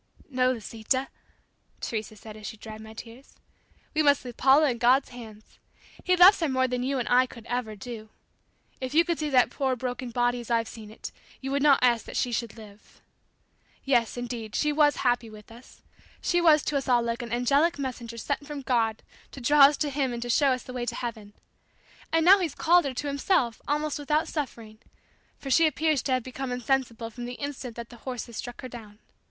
"No, 0.31 0.51
Lisita," 0.51 1.09
Teresa 1.79 2.15
said 2.15 2.35
as 2.35 2.47
she 2.47 2.57
dried 2.57 2.81
my 2.81 2.93
tears; 2.95 3.35
"We 3.93 4.01
must 4.01 4.25
leave 4.25 4.35
Paula 4.35 4.71
in 4.71 4.79
God's 4.79 5.09
hands. 5.09 5.59
He 6.03 6.15
loves 6.15 6.39
her 6.39 6.49
more 6.49 6.67
than 6.67 6.81
you 6.81 6.97
and 6.97 7.07
I 7.07 7.27
could 7.27 7.45
ever 7.45 7.75
do. 7.75 8.09
If 8.79 8.95
you 8.95 9.05
could 9.05 9.19
see 9.19 9.29
that 9.29 9.51
poor 9.51 9.75
broken 9.75 10.09
body 10.09 10.39
as 10.39 10.49
I've 10.49 10.67
seen 10.67 10.89
it 10.89 11.11
you 11.39 11.51
would 11.51 11.61
not 11.61 11.77
ask 11.83 12.05
that 12.05 12.17
she 12.17 12.31
should 12.31 12.57
live! 12.57 12.99
Yes, 13.85 14.17
indeed, 14.17 14.55
she 14.55 14.73
was 14.73 14.95
happy 15.05 15.29
with 15.29 15.51
us. 15.51 15.83
She 16.19 16.41
was 16.41 16.63
to 16.63 16.77
us 16.77 16.87
all 16.89 17.03
like 17.03 17.21
an 17.21 17.31
angelic 17.31 17.77
messenger 17.77 18.17
sent 18.17 18.47
from 18.47 18.63
God 18.63 19.03
to 19.29 19.39
draw 19.39 19.65
us 19.65 19.77
to 19.77 19.91
Him 19.91 20.13
and 20.13 20.21
to 20.23 20.31
show 20.31 20.47
us 20.47 20.63
the 20.63 20.73
way 20.73 20.87
to 20.87 20.95
heaven. 20.95 21.33
And 22.11 22.25
now 22.25 22.39
He's 22.39 22.55
called 22.55 22.85
her 22.85 22.95
to 22.95 23.07
Himself 23.07 23.61
almost 23.67 23.99
without 23.99 24.27
suffering, 24.27 24.79
for 25.37 25.51
she 25.51 25.67
appears 25.67 26.01
to 26.01 26.11
have 26.13 26.23
become 26.23 26.51
insensible 26.51 27.11
from 27.11 27.25
the 27.25 27.33
instant 27.33 27.75
that 27.75 27.89
the 27.91 27.97
horses 27.97 28.35
struck 28.35 28.61
her 28.61 28.67
down. 28.67 28.97